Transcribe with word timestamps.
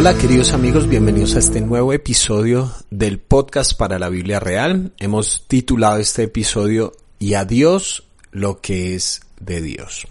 Hola 0.00 0.16
queridos 0.16 0.54
amigos, 0.54 0.88
bienvenidos 0.88 1.36
a 1.36 1.40
este 1.40 1.60
nuevo 1.60 1.92
episodio 1.92 2.72
del 2.88 3.18
podcast 3.18 3.76
para 3.76 3.98
la 3.98 4.08
Biblia 4.08 4.40
Real. 4.40 4.94
Hemos 4.98 5.44
titulado 5.46 5.98
este 5.98 6.22
episodio 6.22 6.92
Y 7.18 7.34
a 7.34 7.44
Dios 7.44 8.04
lo 8.30 8.62
que 8.62 8.94
es 8.94 9.20
de 9.40 9.60
Dios. 9.60 10.06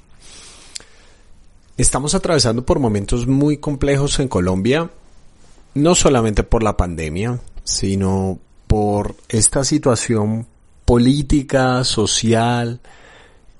Estamos 1.76 2.14
atravesando 2.14 2.64
por 2.64 2.78
momentos 2.78 3.26
muy 3.26 3.58
complejos 3.58 4.20
en 4.20 4.28
Colombia, 4.28 4.92
no 5.74 5.96
solamente 5.96 6.44
por 6.44 6.62
la 6.62 6.78
pandemia, 6.78 7.40
sino 7.64 8.38
por 8.68 9.16
esta 9.28 9.64
situación 9.64 10.46
política, 10.86 11.84
social, 11.84 12.80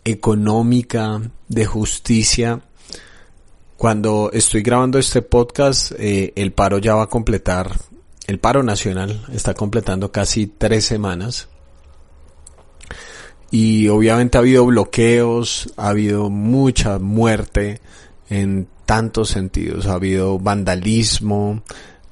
económica, 0.04 1.24
de 1.48 1.66
justicia 1.66 2.62
cuando 3.80 4.30
estoy 4.34 4.62
grabando 4.62 5.00
este 5.00 5.22
podcast, 5.22 5.94
eh, 5.98 6.34
el 6.36 6.52
paro 6.52 6.80
ya 6.80 6.96
va 6.96 7.04
a 7.04 7.08
completar, 7.08 7.80
el 8.28 8.38
paro 8.38 8.62
nacional 8.62 9.26
está 9.32 9.54
completando 9.54 10.12
casi 10.12 10.48
tres 10.48 10.84
semanas. 10.84 11.48
Y 13.52 13.88
obviamente 13.88 14.38
ha 14.38 14.42
habido 14.42 14.66
bloqueos, 14.66 15.72
ha 15.78 15.88
habido 15.88 16.30
mucha 16.30 17.00
muerte 17.00 17.80
en 18.30 18.68
tantos 18.86 19.30
sentidos. 19.30 19.88
Ha 19.88 19.94
habido 19.94 20.40
vandalismo, 20.40 21.64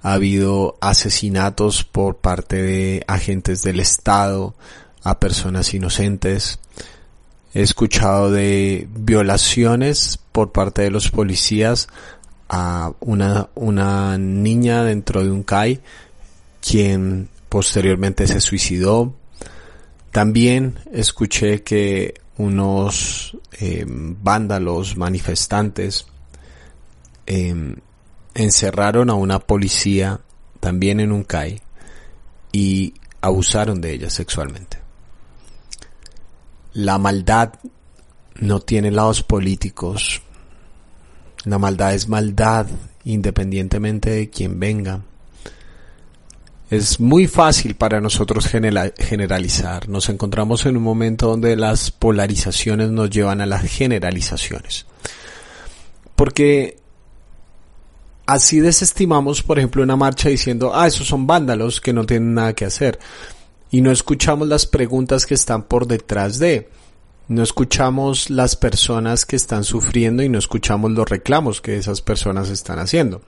ha 0.01 0.13
habido 0.13 0.77
asesinatos 0.79 1.83
por 1.83 2.15
parte 2.15 2.61
de 2.61 3.03
agentes 3.09 3.61
del 3.63 3.81
Estado 3.81 4.55
a 5.03 5.19
personas 5.19 5.73
inocentes. 5.73 6.59
He 7.53 7.61
escuchado 7.61 8.31
de 8.31 8.87
violaciones 8.91 10.19
por 10.31 10.51
parte 10.51 10.83
de 10.83 10.91
los 10.91 11.09
policías 11.09 11.87
a 12.49 12.93
una, 12.99 13.49
una 13.55 14.17
niña 14.17 14.83
dentro 14.83 15.23
de 15.23 15.31
un 15.31 15.43
CAI 15.43 15.81
quien 16.61 17.29
posteriormente 17.49 18.27
se 18.27 18.41
suicidó. 18.41 19.13
También 20.11 20.79
escuché 20.91 21.63
que 21.63 22.15
unos 22.37 23.37
em, 23.59 24.15
vándalos 24.21 24.97
manifestantes 24.97 26.05
em, 27.25 27.75
encerraron 28.35 29.09
a 29.09 29.15
una 29.15 29.39
policía 29.39 30.19
también 30.59 30.99
en 30.99 31.11
un 31.11 31.23
CAI 31.23 31.61
y 32.51 32.93
abusaron 33.21 33.81
de 33.81 33.93
ella 33.93 34.09
sexualmente. 34.09 34.86
La 36.77 36.99
maldad 36.99 37.53
no 38.35 38.59
tiene 38.59 38.91
lados 38.91 39.23
políticos, 39.23 40.21
la 41.43 41.57
maldad 41.57 41.95
es 41.95 42.07
maldad 42.07 42.67
independientemente 43.03 44.11
de 44.11 44.29
quien 44.29 44.59
venga. 44.59 45.01
Es 46.69 46.99
muy 46.99 47.25
fácil 47.25 47.73
para 47.73 47.99
nosotros 47.99 48.47
generalizar. 48.47 49.89
Nos 49.89 50.07
encontramos 50.09 50.67
en 50.67 50.77
un 50.77 50.83
momento 50.83 51.29
donde 51.29 51.55
las 51.55 51.89
polarizaciones 51.89 52.91
nos 52.91 53.09
llevan 53.09 53.41
a 53.41 53.47
las 53.47 53.63
generalizaciones. 53.63 54.85
Porque 56.15 56.77
así 58.27 58.59
desestimamos, 58.59 59.41
por 59.41 59.57
ejemplo, 59.57 59.81
una 59.81 59.95
marcha 59.95 60.29
diciendo, 60.29 60.73
ah, 60.75 60.85
esos 60.85 61.07
son 61.07 61.25
vándalos 61.25 61.81
que 61.81 61.91
no 61.91 62.05
tienen 62.05 62.35
nada 62.35 62.53
que 62.53 62.65
hacer. 62.65 62.99
Y 63.69 63.81
no 63.81 63.91
escuchamos 63.91 64.47
las 64.47 64.65
preguntas 64.65 65.25
que 65.25 65.33
están 65.33 65.63
por 65.63 65.87
detrás 65.87 66.39
de. 66.39 66.69
No 67.27 67.43
escuchamos 67.43 68.29
las 68.29 68.55
personas 68.55 69.25
que 69.25 69.35
están 69.35 69.65
sufriendo 69.65 70.23
y 70.23 70.29
no 70.29 70.39
escuchamos 70.39 70.91
los 70.91 71.09
reclamos 71.09 71.59
que 71.59 71.75
esas 71.75 72.01
personas 72.01 72.49
están 72.49 72.79
haciendo. 72.79 73.21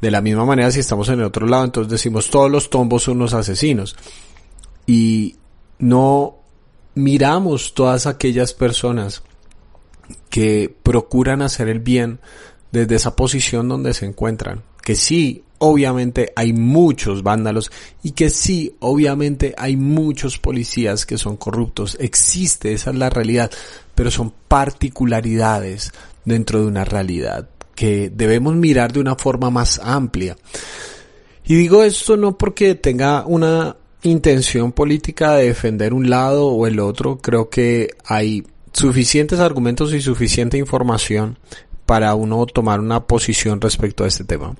De 0.00 0.12
la 0.12 0.20
misma 0.20 0.44
manera, 0.44 0.70
si 0.70 0.80
estamos 0.80 1.08
en 1.08 1.18
el 1.18 1.24
otro 1.24 1.46
lado, 1.46 1.64
entonces 1.64 1.90
decimos 1.90 2.30
todos 2.30 2.50
los 2.50 2.70
tombos 2.70 3.02
son 3.02 3.18
los 3.18 3.34
asesinos. 3.34 3.96
Y 4.86 5.36
no 5.78 6.36
miramos 6.94 7.74
todas 7.74 8.06
aquellas 8.06 8.54
personas 8.54 9.22
que 10.30 10.74
procuran 10.82 11.42
hacer 11.42 11.68
el 11.68 11.80
bien 11.80 12.20
desde 12.70 12.94
esa 12.94 13.16
posición 13.16 13.68
donde 13.68 13.92
se 13.92 14.06
encuentran. 14.06 14.62
Que 14.82 14.94
sí 14.94 15.44
obviamente 15.64 16.32
hay 16.34 16.52
muchos 16.52 17.22
vándalos 17.22 17.70
y 18.02 18.10
que 18.12 18.30
sí, 18.30 18.74
obviamente 18.80 19.54
hay 19.56 19.76
muchos 19.76 20.38
policías 20.38 21.06
que 21.06 21.18
son 21.18 21.36
corruptos. 21.36 21.96
Existe, 22.00 22.72
esa 22.72 22.90
es 22.90 22.96
la 22.96 23.10
realidad, 23.10 23.48
pero 23.94 24.10
son 24.10 24.32
particularidades 24.48 25.92
dentro 26.24 26.60
de 26.60 26.66
una 26.66 26.84
realidad 26.84 27.48
que 27.76 28.10
debemos 28.10 28.56
mirar 28.56 28.92
de 28.92 28.98
una 28.98 29.14
forma 29.14 29.50
más 29.50 29.80
amplia. 29.84 30.36
Y 31.44 31.54
digo 31.54 31.84
esto 31.84 32.16
no 32.16 32.36
porque 32.36 32.74
tenga 32.74 33.24
una 33.24 33.76
intención 34.02 34.72
política 34.72 35.34
de 35.34 35.46
defender 35.46 35.94
un 35.94 36.10
lado 36.10 36.48
o 36.48 36.66
el 36.66 36.80
otro, 36.80 37.18
creo 37.18 37.50
que 37.50 37.90
hay 38.04 38.44
suficientes 38.72 39.38
argumentos 39.38 39.94
y 39.94 40.00
suficiente 40.00 40.58
información 40.58 41.38
para 41.86 42.16
uno 42.16 42.46
tomar 42.46 42.80
una 42.80 43.06
posición 43.06 43.60
respecto 43.60 44.02
a 44.02 44.08
este 44.08 44.24
tema. 44.24 44.56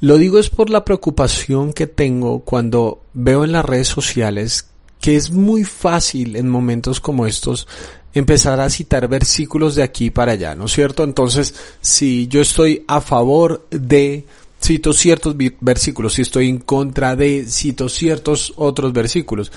Lo 0.00 0.16
digo 0.16 0.38
es 0.38 0.48
por 0.48 0.70
la 0.70 0.84
preocupación 0.84 1.72
que 1.72 1.86
tengo 1.86 2.40
cuando 2.40 3.02
veo 3.14 3.44
en 3.44 3.52
las 3.52 3.64
redes 3.64 3.88
sociales 3.88 4.68
que 5.00 5.16
es 5.16 5.30
muy 5.30 5.64
fácil 5.64 6.36
en 6.36 6.48
momentos 6.48 7.00
como 7.00 7.26
estos 7.26 7.66
empezar 8.14 8.60
a 8.60 8.70
citar 8.70 9.08
versículos 9.08 9.74
de 9.74 9.82
aquí 9.82 10.10
para 10.10 10.32
allá, 10.32 10.54
¿no 10.54 10.66
es 10.66 10.72
cierto? 10.72 11.04
Entonces, 11.04 11.54
si 11.80 12.26
yo 12.28 12.40
estoy 12.40 12.84
a 12.88 13.00
favor 13.00 13.66
de, 13.70 14.24
cito 14.62 14.92
ciertos 14.92 15.36
versículos, 15.60 16.14
si 16.14 16.22
estoy 16.22 16.48
en 16.48 16.58
contra 16.58 17.14
de, 17.16 17.44
cito 17.46 17.88
ciertos 17.88 18.52
otros 18.56 18.92
versículos. 18.92 19.52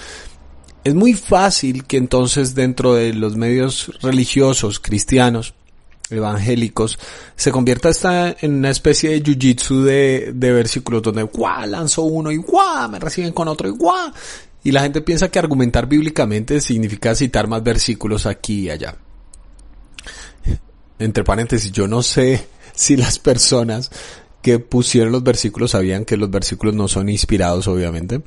Es 0.83 0.95
muy 0.95 1.13
fácil 1.13 1.85
que 1.85 1.97
entonces 1.97 2.55
dentro 2.55 2.95
de 2.95 3.13
los 3.13 3.35
medios 3.35 3.91
religiosos 4.01 4.79
cristianos 4.79 5.53
evangélicos, 6.11 6.99
se 7.35 7.51
convierta 7.51 7.89
esta 7.89 8.35
en 8.39 8.55
una 8.55 8.69
especie 8.69 9.11
de 9.11 9.23
jiu-jitsu 9.23 9.83
de, 9.83 10.31
de 10.33 10.51
versículos 10.51 11.01
donde 11.01 11.23
¡guau! 11.23 11.67
lanzo 11.67 12.03
uno 12.03 12.31
y 12.31 12.37
¡guau! 12.37 12.89
me 12.89 12.99
reciben 12.99 13.33
con 13.33 13.47
otro 13.47 13.67
y 13.67 13.71
¡guau! 13.71 14.11
Y 14.63 14.71
la 14.71 14.81
gente 14.81 15.01
piensa 15.01 15.29
que 15.29 15.39
argumentar 15.39 15.87
bíblicamente 15.87 16.61
significa 16.61 17.15
citar 17.15 17.47
más 17.47 17.63
versículos 17.63 18.25
aquí 18.25 18.61
y 18.61 18.69
allá. 18.69 18.95
Entre 20.99 21.23
paréntesis, 21.23 21.71
yo 21.71 21.87
no 21.87 22.03
sé 22.03 22.47
si 22.75 22.95
las 22.95 23.19
personas 23.19 23.89
que 24.41 24.59
pusieron 24.59 25.11
los 25.11 25.23
versículos 25.23 25.71
sabían 25.71 26.05
que 26.05 26.17
los 26.17 26.29
versículos 26.29 26.75
no 26.75 26.87
son 26.87 27.09
inspirados, 27.09 27.67
obviamente, 27.67 28.21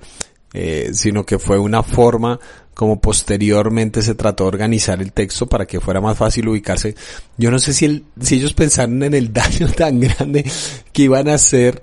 eh, 0.54 0.90
sino 0.94 1.26
que 1.26 1.38
fue 1.38 1.58
una 1.58 1.82
forma 1.82 2.38
como 2.74 3.00
posteriormente 3.00 4.02
se 4.02 4.14
trató 4.14 4.44
de 4.44 4.48
organizar 4.48 5.02
el 5.02 5.12
texto 5.12 5.46
para 5.46 5.66
que 5.66 5.80
fuera 5.80 6.00
más 6.00 6.16
fácil 6.16 6.48
ubicarse. 6.48 6.94
Yo 7.36 7.50
no 7.50 7.58
sé 7.58 7.72
si, 7.72 7.84
el, 7.84 8.04
si 8.20 8.36
ellos 8.36 8.54
pensaron 8.54 9.02
en 9.02 9.14
el 9.14 9.32
daño 9.32 9.68
tan 9.68 10.00
grande 10.00 10.44
que 10.92 11.02
iban 11.02 11.28
a 11.28 11.34
hacer 11.34 11.82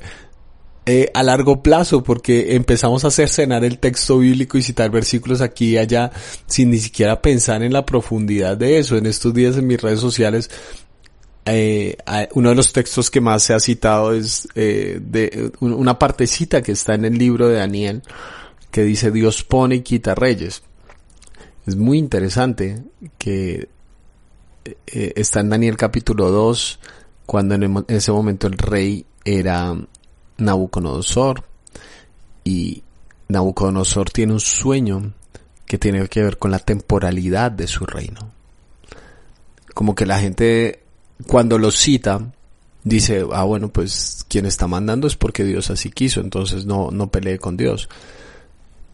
eh, 0.85 1.09
a 1.13 1.21
largo 1.21 1.61
plazo, 1.61 2.03
porque 2.03 2.55
empezamos 2.55 3.05
a 3.05 3.09
hacer 3.09 3.29
cenar 3.29 3.63
el 3.63 3.77
texto 3.77 4.17
bíblico 4.17 4.57
y 4.57 4.63
citar 4.63 4.89
versículos 4.89 5.41
aquí 5.41 5.71
y 5.71 5.77
allá 5.77 6.11
sin 6.47 6.71
ni 6.71 6.79
siquiera 6.79 7.21
pensar 7.21 7.61
en 7.63 7.73
la 7.73 7.85
profundidad 7.85 8.57
de 8.57 8.79
eso. 8.79 8.97
En 8.97 9.05
estos 9.05 9.33
días 9.33 9.57
en 9.57 9.67
mis 9.67 9.81
redes 9.81 9.99
sociales 9.99 10.49
eh, 11.45 11.97
uno 12.35 12.49
de 12.49 12.55
los 12.55 12.71
textos 12.71 13.09
que 13.09 13.19
más 13.19 13.41
se 13.41 13.53
ha 13.53 13.59
citado 13.59 14.13
es 14.13 14.47
eh, 14.53 14.99
de 15.01 15.51
una 15.59 15.97
partecita 15.97 16.61
que 16.61 16.73
está 16.73 16.93
en 16.93 17.05
el 17.05 17.17
libro 17.17 17.47
de 17.47 17.55
Daniel 17.55 18.03
que 18.71 18.83
dice 18.83 19.11
Dios 19.11 19.43
pone 19.43 19.75
y 19.75 19.81
quita 19.81 20.15
reyes. 20.15 20.63
Es 21.65 21.75
muy 21.75 21.97
interesante 21.97 22.83
que 23.17 23.69
eh, 24.66 25.13
está 25.16 25.41
en 25.41 25.49
Daniel 25.49 25.78
capítulo 25.78 26.31
2, 26.31 26.79
cuando 27.25 27.55
en, 27.55 27.85
ese 27.87 28.11
momento 28.11 28.47
el 28.47 28.57
rey 28.57 29.05
era 29.23 29.75
Nabucodonosor 30.37 31.43
y 32.43 32.84
Nabucodonosor 33.28 34.09
tiene 34.09 34.34
un 34.34 34.40
sueño 34.40 35.13
que 35.66 35.78
tiene 35.78 36.07
que 36.07 36.23
ver 36.23 36.37
con 36.37 36.51
la 36.51 36.59
temporalidad 36.59 37.51
de 37.51 37.67
su 37.67 37.85
reino. 37.85 38.31
Como 39.73 39.96
que 39.96 40.05
la 40.05 40.19
gente 40.19 40.84
cuando 41.28 41.57
lo 41.57 41.72
cita 41.72 42.34
dice, 42.84 43.25
ah 43.31 43.43
bueno, 43.43 43.69
pues 43.69 44.25
quien 44.28 44.46
está 44.46 44.67
mandando 44.67 45.07
es 45.07 45.16
porque 45.16 45.43
Dios 45.43 45.69
así 45.69 45.91
quiso, 45.91 46.19
entonces 46.19 46.66
no, 46.66 46.90
no 46.91 47.07
pelee 47.09 47.40
con 47.40 47.55
Dios. 47.55 47.87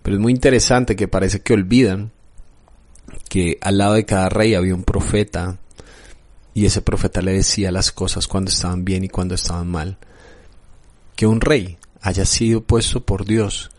Pero 0.07 0.15
es 0.15 0.21
muy 0.21 0.31
interesante 0.31 0.95
que 0.95 1.09
parece 1.09 1.41
que 1.41 1.51
olvidan 1.51 2.13
que 3.27 3.57
al 3.59 3.77
lado 3.77 3.95
de 3.95 4.05
cada 4.05 4.29
rey 4.29 4.53
había 4.53 4.73
un 4.73 4.85
profeta 4.85 5.59
y 6.53 6.65
ese 6.65 6.81
profeta 6.81 7.21
le 7.21 7.33
decía 7.33 7.73
las 7.73 7.91
cosas 7.91 8.25
cuando 8.25 8.49
estaban 8.49 8.85
bien 8.85 9.03
y 9.03 9.09
cuando 9.09 9.35
estaban 9.35 9.67
mal. 9.67 9.97
Que 11.17 11.27
un 11.27 11.41
rey 11.41 11.77
haya 11.99 12.23
sido 12.23 12.63
puesto 12.63 13.05
por 13.05 13.25
Dios 13.25 13.69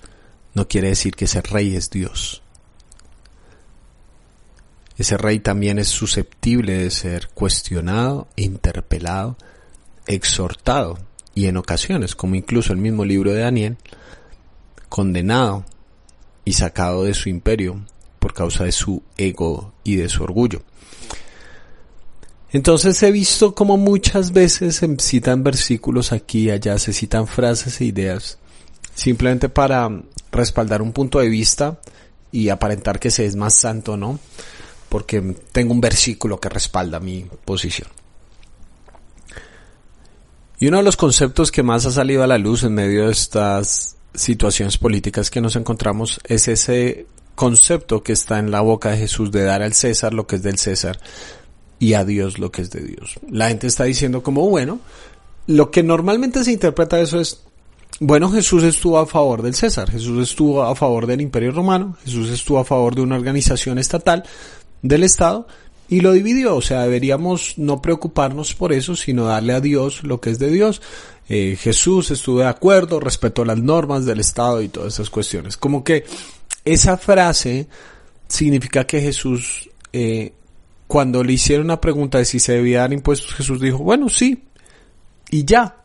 no 0.52 0.68
quiere 0.68 0.88
decir 0.88 1.16
que 1.16 1.24
ese 1.24 1.40
rey 1.40 1.74
es 1.74 1.88
Dios. 1.88 2.42
Ese 4.98 5.16
rey 5.16 5.40
también 5.40 5.78
es 5.78 5.88
susceptible 5.88 6.76
de 6.76 6.90
ser 6.90 7.28
cuestionado, 7.28 8.28
interpelado, 8.36 9.38
exhortado 10.06 10.98
y 11.34 11.46
en 11.46 11.56
ocasiones, 11.56 12.14
como 12.14 12.34
incluso 12.34 12.74
el 12.74 12.80
mismo 12.80 13.06
libro 13.06 13.32
de 13.32 13.40
Daniel, 13.40 13.78
condenado 14.90 15.64
y 16.48 16.54
sacado 16.54 17.04
de 17.04 17.12
su 17.12 17.28
imperio 17.28 17.84
por 18.18 18.32
causa 18.32 18.64
de 18.64 18.72
su 18.72 19.02
ego 19.18 19.74
y 19.84 19.96
de 19.96 20.08
su 20.08 20.22
orgullo. 20.22 20.62
Entonces 22.50 23.02
he 23.02 23.12
visto 23.12 23.54
como 23.54 23.76
muchas 23.76 24.32
veces 24.32 24.76
se 24.76 24.96
citan 24.98 25.44
versículos 25.44 26.10
aquí 26.10 26.44
y 26.44 26.50
allá, 26.50 26.78
se 26.78 26.94
citan 26.94 27.26
frases 27.26 27.82
e 27.82 27.84
ideas, 27.84 28.38
simplemente 28.94 29.50
para 29.50 29.90
respaldar 30.32 30.80
un 30.80 30.94
punto 30.94 31.18
de 31.18 31.28
vista 31.28 31.80
y 32.32 32.48
aparentar 32.48 32.98
que 32.98 33.10
se 33.10 33.26
es 33.26 33.36
más 33.36 33.52
santo, 33.52 33.98
¿no? 33.98 34.18
Porque 34.88 35.20
tengo 35.52 35.74
un 35.74 35.82
versículo 35.82 36.40
que 36.40 36.48
respalda 36.48 36.98
mi 36.98 37.26
posición. 37.44 37.90
Y 40.58 40.68
uno 40.68 40.78
de 40.78 40.82
los 40.82 40.96
conceptos 40.96 41.52
que 41.52 41.62
más 41.62 41.84
ha 41.84 41.92
salido 41.92 42.22
a 42.22 42.26
la 42.26 42.38
luz 42.38 42.64
en 42.64 42.72
medio 42.72 43.04
de 43.04 43.12
estas 43.12 43.97
situaciones 44.14 44.78
políticas 44.78 45.30
que 45.30 45.40
nos 45.40 45.56
encontramos 45.56 46.20
es 46.24 46.48
ese 46.48 47.06
concepto 47.34 48.02
que 48.02 48.12
está 48.12 48.38
en 48.38 48.50
la 48.50 48.60
boca 48.60 48.90
de 48.90 48.98
Jesús 48.98 49.30
de 49.30 49.44
dar 49.44 49.62
al 49.62 49.72
César 49.72 50.12
lo 50.12 50.26
que 50.26 50.36
es 50.36 50.42
del 50.42 50.58
César 50.58 50.98
y 51.78 51.94
a 51.94 52.04
Dios 52.04 52.38
lo 52.38 52.50
que 52.50 52.62
es 52.62 52.70
de 52.70 52.80
Dios. 52.80 53.20
La 53.30 53.48
gente 53.48 53.66
está 53.66 53.84
diciendo 53.84 54.22
como, 54.22 54.48
bueno, 54.48 54.80
lo 55.46 55.70
que 55.70 55.82
normalmente 55.82 56.42
se 56.42 56.52
interpreta 56.52 57.00
eso 57.00 57.20
es, 57.20 57.42
bueno, 58.00 58.30
Jesús 58.30 58.64
estuvo 58.64 58.98
a 58.98 59.06
favor 59.06 59.42
del 59.42 59.54
César, 59.54 59.90
Jesús 59.90 60.30
estuvo 60.30 60.62
a 60.62 60.74
favor 60.74 61.06
del 61.06 61.20
Imperio 61.20 61.52
Romano, 61.52 61.96
Jesús 62.04 62.30
estuvo 62.30 62.58
a 62.58 62.64
favor 62.64 62.94
de 62.94 63.02
una 63.02 63.16
organización 63.16 63.78
estatal 63.78 64.24
del 64.82 65.04
Estado 65.04 65.46
y 65.88 66.00
lo 66.00 66.12
dividió. 66.12 66.56
O 66.56 66.62
sea, 66.62 66.82
deberíamos 66.82 67.54
no 67.56 67.80
preocuparnos 67.82 68.54
por 68.54 68.72
eso, 68.72 68.94
sino 68.94 69.24
darle 69.24 69.54
a 69.54 69.60
Dios 69.60 70.02
lo 70.04 70.20
que 70.20 70.30
es 70.30 70.38
de 70.38 70.50
Dios. 70.50 70.82
Eh, 71.28 71.56
Jesús 71.60 72.10
estuvo 72.10 72.40
de 72.40 72.46
acuerdo, 72.46 73.00
respetó 73.00 73.44
las 73.44 73.58
normas 73.58 74.04
del 74.04 74.20
Estado 74.20 74.62
y 74.62 74.68
todas 74.68 74.94
esas 74.94 75.10
cuestiones. 75.10 75.56
Como 75.56 75.84
que 75.84 76.04
esa 76.64 76.96
frase 76.96 77.68
significa 78.28 78.86
que 78.86 79.00
Jesús, 79.00 79.70
eh, 79.92 80.32
cuando 80.86 81.22
le 81.22 81.34
hicieron 81.34 81.66
una 81.66 81.80
pregunta 81.80 82.18
de 82.18 82.24
si 82.24 82.38
se 82.38 82.52
debía 82.52 82.80
dar 82.80 82.92
impuestos, 82.92 83.34
Jesús 83.34 83.60
dijo, 83.60 83.78
bueno, 83.78 84.08
sí, 84.08 84.44
y 85.30 85.44
ya. 85.44 85.76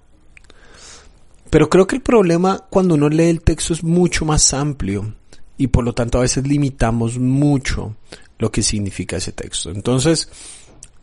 Pero 1.49 1.69
creo 1.69 1.85
que 1.85 1.95
el 1.95 2.01
problema 2.01 2.65
cuando 2.69 2.95
uno 2.95 3.09
lee 3.09 3.29
el 3.29 3.41
texto 3.41 3.73
es 3.73 3.83
mucho 3.83 4.25
más 4.25 4.53
amplio 4.53 5.13
y 5.57 5.67
por 5.67 5.83
lo 5.83 5.93
tanto 5.93 6.17
a 6.17 6.21
veces 6.21 6.47
limitamos 6.47 7.19
mucho 7.19 7.95
lo 8.43 8.51
que 8.51 8.61
significa 8.61 9.15
ese 9.15 9.31
texto. 9.31 9.71
Entonces, 9.71 10.27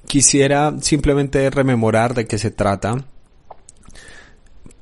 quisiera 0.06 0.74
simplemente 0.82 1.48
rememorar 1.48 2.12
de 2.12 2.26
qué 2.26 2.36
se 2.36 2.50
trata 2.50 3.02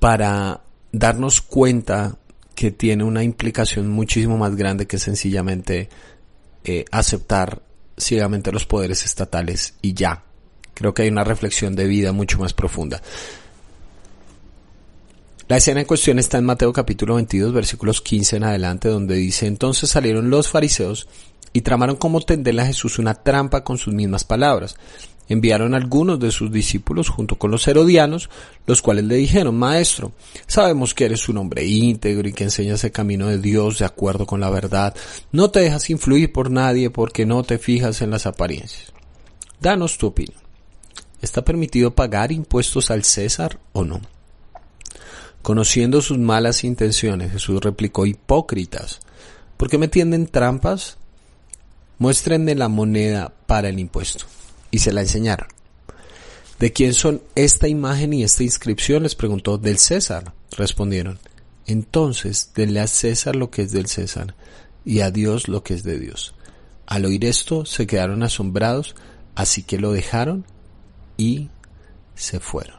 para 0.01 0.63
darnos 0.91 1.41
cuenta 1.41 2.19
que 2.57 2.73
tiene 2.73 3.05
una 3.05 3.23
implicación 3.23 3.89
muchísimo 3.89 4.37
más 4.39 4.57
grande 4.57 4.89
que 4.89 4.99
sencillamente 4.99 5.89
eh, 6.65 6.85
aceptar 6.91 7.63
ciegamente 7.97 8.51
los 8.51 8.67
poderes 8.67 9.05
estatales 9.05 9.75
y 9.81 9.95
ya. 9.95 10.25
Creo 10.75 10.93
que 10.95 11.03
hay 11.03 11.11
una 11.11 11.23
reflexión 11.23 11.77
de 11.77 11.87
vida 11.87 12.11
mucho 12.11 12.41
más 12.41 12.55
profunda. 12.55 13.01
La 15.49 15.57
escena 15.57 15.81
en 15.81 15.87
cuestión 15.87 16.19
está 16.19 16.37
en 16.37 16.45
Mateo 16.45 16.75
capítulo 16.75 17.15
22 17.15 17.55
versículos 17.55 18.03
15 18.03 18.37
en 18.37 18.45
adelante 18.45 18.91
donde 18.91 19.15
dice 19.15 19.47
entonces 19.47 19.89
salieron 19.89 20.29
los 20.29 20.49
fariseos 20.49 21.09
y 21.55 21.63
tramaron 21.63 21.97
cómo 21.97 22.21
tenderle 22.21 22.61
a 22.61 22.67
Jesús 22.67 22.99
una 22.99 23.15
trampa 23.15 23.65
con 23.65 23.79
sus 23.79 23.95
mismas 23.95 24.25
palabras. 24.25 24.77
Enviaron 25.27 25.75
algunos 25.75 26.21
de 26.21 26.33
sus 26.33 26.53
discípulos 26.53 27.09
junto 27.09 27.39
con 27.39 27.51
los 27.51 27.67
herodianos, 27.67 28.29
los 28.67 28.83
cuales 28.83 29.07
le 29.07 29.15
dijeron, 29.15 29.57
Maestro, 29.57 30.13
sabemos 30.47 30.93
que 30.93 31.07
eres 31.07 31.31
un 31.31 31.39
hombre 31.39 31.65
íntegro 31.65 32.29
y 32.29 32.35
que 32.35 32.45
enseñas 32.45 32.85
el 32.85 32.93
camino 32.93 33.29
de 33.29 33.39
Dios 33.39 33.79
de 33.79 33.87
acuerdo 33.87 34.27
con 34.27 34.41
la 34.41 34.51
verdad. 34.51 34.95
No 35.33 35.51
te 35.51 35.61
dejas 35.61 35.89
influir 35.89 36.31
por 36.31 36.51
nadie 36.51 36.91
porque 36.91 37.25
no 37.25 37.43
te 37.43 37.57
fijas 37.57 38.03
en 38.03 38.11
las 38.11 38.27
apariencias. 38.27 38.93
Danos 39.63 39.97
tu 39.97 40.09
opinión. 40.09 40.43
¿Está 41.23 41.43
permitido 41.43 41.95
pagar 41.95 42.33
impuestos 42.33 42.91
al 42.91 43.03
César 43.03 43.59
o 43.73 43.83
no? 43.83 44.03
Conociendo 45.49 46.03
sus 46.03 46.19
malas 46.19 46.63
intenciones, 46.63 47.33
Jesús 47.33 47.63
replicó, 47.63 48.05
hipócritas, 48.05 49.01
¿por 49.57 49.71
qué 49.71 49.79
me 49.79 49.89
tienden 49.89 50.27
trampas? 50.27 50.99
Muéstrenme 51.97 52.55
la 52.55 52.69
moneda 52.69 53.33
para 53.47 53.71
el 53.71 53.79
impuesto. 53.79 54.27
Y 54.71 54.81
se 54.81 54.93
la 54.93 55.01
enseñaron. 55.01 55.49
¿De 56.59 56.75
quién 56.75 56.93
son 56.93 57.23
esta 57.35 57.67
imagen 57.67 58.13
y 58.13 58.25
esta 58.25 58.43
inscripción? 58.43 59.05
Les 59.05 59.15
preguntó. 59.15 59.57
Del 59.57 59.79
César. 59.79 60.35
Respondieron. 60.55 61.19
Entonces, 61.65 62.51
denle 62.55 62.81
a 62.81 62.87
César 62.87 63.35
lo 63.35 63.51
que 63.51 63.63
es 63.63 63.73
del 63.73 63.87
César 63.87 64.35
y 64.85 65.01
a 65.01 65.11
Dios 65.11 65.49
lo 65.49 65.63
que 65.63 65.73
es 65.73 65.83
de 65.83 65.99
Dios. 65.99 66.35
Al 66.85 67.07
oír 67.07 67.25
esto, 67.25 67.65
se 67.65 67.87
quedaron 67.87 68.23
asombrados, 68.23 68.95
así 69.35 69.63
que 69.63 69.79
lo 69.79 69.93
dejaron 69.93 70.45
y 71.17 71.49
se 72.15 72.39
fueron. 72.39 72.78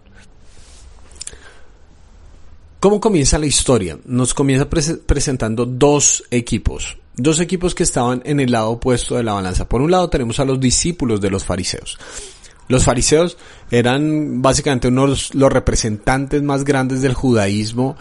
¿Cómo 2.79 2.99
comienza 2.99 3.37
la 3.37 3.45
historia? 3.45 3.97
Nos 4.05 4.33
comienza 4.33 4.69
presentando 4.69 5.65
dos 5.65 6.23
equipos 6.31 6.97
dos 7.19 7.39
equipos 7.39 7.75
que 7.75 7.83
estaban 7.83 8.21
en 8.25 8.39
el 8.39 8.51
lado 8.51 8.71
opuesto 8.71 9.15
de 9.15 9.23
la 9.23 9.33
balanza. 9.33 9.67
Por 9.67 9.81
un 9.81 9.91
lado 9.91 10.09
tenemos 10.09 10.39
a 10.39 10.45
los 10.45 10.59
discípulos 10.59 11.21
de 11.21 11.29
los 11.29 11.43
fariseos. 11.43 11.97
Los 12.67 12.83
fariseos 12.83 13.37
eran 13.71 14.41
básicamente 14.41 14.87
unos 14.87 15.33
los 15.35 15.51
representantes 15.51 16.41
más 16.41 16.63
grandes 16.63 17.01
del 17.01 17.13
judaísmo 17.13 17.97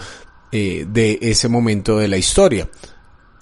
eh, 0.53 0.87
de 0.89 1.19
ese 1.23 1.49
momento 1.49 1.99
de 1.99 2.09
la 2.09 2.17
historia. 2.17 2.69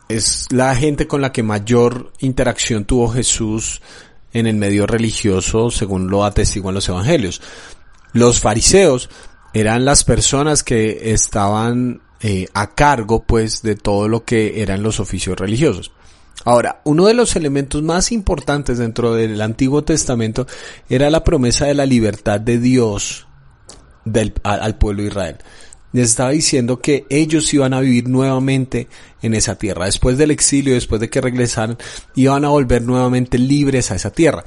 Es 0.08 0.46
la 0.50 0.74
gente 0.76 1.06
con 1.06 1.20
la 1.20 1.32
que 1.32 1.42
mayor 1.42 2.12
interacción 2.20 2.84
tuvo 2.84 3.08
Jesús 3.08 3.82
en 4.32 4.46
el 4.46 4.56
medio 4.56 4.86
religioso, 4.86 5.70
según 5.70 6.08
lo 6.08 6.24
atestiguan 6.24 6.74
los 6.74 6.88
evangelios. 6.88 7.42
Los 8.12 8.40
fariseos 8.40 9.10
eran 9.56 9.86
las 9.86 10.04
personas 10.04 10.62
que 10.62 11.12
estaban 11.12 12.02
eh, 12.20 12.46
a 12.52 12.74
cargo 12.74 13.24
pues 13.24 13.62
de 13.62 13.74
todo 13.74 14.06
lo 14.06 14.22
que 14.22 14.60
eran 14.60 14.82
los 14.82 15.00
oficios 15.00 15.38
religiosos. 15.38 15.92
Ahora, 16.44 16.82
uno 16.84 17.06
de 17.06 17.14
los 17.14 17.36
elementos 17.36 17.82
más 17.82 18.12
importantes 18.12 18.76
dentro 18.76 19.14
del 19.14 19.40
Antiguo 19.40 19.82
Testamento 19.82 20.46
era 20.90 21.08
la 21.08 21.24
promesa 21.24 21.64
de 21.64 21.72
la 21.72 21.86
libertad 21.86 22.38
de 22.38 22.58
Dios 22.58 23.26
al 24.42 24.76
pueblo 24.76 25.02
de 25.02 25.08
Israel. 25.08 25.36
Les 25.92 26.10
estaba 26.10 26.30
diciendo 26.30 26.78
que 26.78 27.06
ellos 27.08 27.52
iban 27.54 27.72
a 27.72 27.80
vivir 27.80 28.10
nuevamente 28.10 28.88
en 29.22 29.32
esa 29.32 29.56
tierra. 29.56 29.86
Después 29.86 30.18
del 30.18 30.32
exilio, 30.32 30.74
después 30.74 31.00
de 31.00 31.08
que 31.08 31.22
regresaran, 31.22 31.78
iban 32.14 32.44
a 32.44 32.50
volver 32.50 32.82
nuevamente 32.82 33.38
libres 33.38 33.90
a 33.90 33.94
esa 33.94 34.10
tierra. 34.10 34.44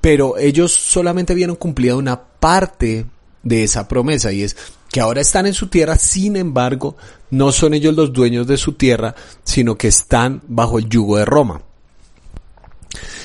Pero 0.00 0.38
ellos 0.38 0.72
solamente 0.72 1.34
vieron 1.34 1.54
cumplida 1.54 1.94
una 1.94 2.20
parte 2.20 3.06
de 3.42 3.62
esa 3.64 3.88
promesa 3.88 4.32
y 4.32 4.42
es 4.42 4.56
que 4.90 5.00
ahora 5.00 5.20
están 5.20 5.46
en 5.46 5.54
su 5.54 5.68
tierra, 5.68 5.96
sin 5.96 6.36
embargo, 6.36 6.96
no 7.30 7.52
son 7.52 7.74
ellos 7.74 7.94
los 7.94 8.12
dueños 8.12 8.46
de 8.46 8.56
su 8.56 8.72
tierra, 8.72 9.14
sino 9.44 9.76
que 9.76 9.88
están 9.88 10.42
bajo 10.48 10.78
el 10.78 10.88
yugo 10.88 11.16
de 11.16 11.24
Roma. 11.24 11.62